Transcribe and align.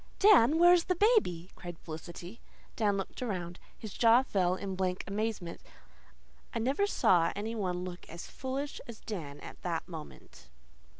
"Dan, 0.17 0.57
where's 0.57 0.85
the 0.85 0.95
baby?" 0.95 1.51
cried 1.53 1.77
Felicity. 1.77 2.41
Dan 2.75 2.97
looked 2.97 3.21
around. 3.21 3.59
His 3.77 3.93
jaw 3.93 4.23
fell 4.23 4.55
in 4.55 4.75
blank 4.75 5.03
amazement. 5.05 5.61
I 6.55 6.57
never 6.57 6.87
saw 6.87 7.31
any 7.35 7.53
one 7.53 7.83
look 7.85 8.09
as 8.09 8.25
foolish 8.25 8.81
as 8.87 8.99
Dan 8.99 9.39
at 9.41 9.61
that 9.61 9.87
moment. 9.87 10.47